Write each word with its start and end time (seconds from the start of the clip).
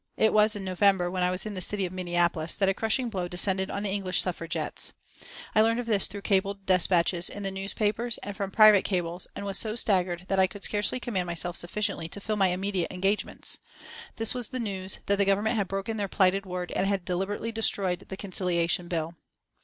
It 0.17 0.33
was 0.33 0.55
in 0.55 0.63
November, 0.65 1.11
when 1.11 1.21
I 1.21 1.29
was 1.29 1.45
in 1.45 1.53
the 1.53 1.61
city 1.61 1.85
of 1.85 1.93
Minneapolis, 1.93 2.57
that 2.57 2.67
a 2.67 2.73
crushing 2.73 3.11
blow 3.11 3.27
descended 3.27 3.69
on 3.69 3.83
the 3.83 3.91
English 3.91 4.19
suffragists. 4.19 4.93
I 5.53 5.61
learned 5.61 5.79
of 5.79 5.85
this 5.85 6.07
through 6.07 6.23
cabled 6.23 6.65
despatches 6.65 7.29
in 7.29 7.43
the 7.43 7.51
newspapers 7.51 8.17
and 8.23 8.35
from 8.35 8.49
private 8.49 8.83
cables, 8.83 9.27
and 9.35 9.45
was 9.45 9.59
so 9.59 9.75
staggered 9.75 10.25
that 10.27 10.39
I 10.39 10.47
could 10.47 10.63
scarcely 10.63 10.99
command 10.99 11.27
myself 11.27 11.55
sufficiently 11.55 12.07
to 12.07 12.19
fill 12.19 12.35
my 12.35 12.47
immediate 12.47 12.89
engagements. 12.91 13.59
This 14.15 14.33
was 14.33 14.49
the 14.49 14.59
news, 14.59 14.97
that 15.05 15.17
the 15.19 15.23
Government 15.25 15.55
had 15.55 15.67
broken 15.67 15.97
their 15.97 16.07
plighted 16.07 16.47
word 16.47 16.71
and 16.75 16.87
had 16.87 17.05
deliberately 17.05 17.51
destroyed 17.51 18.05
the 18.09 18.17
Conciliation 18.17 18.87
Bill. 18.87 19.13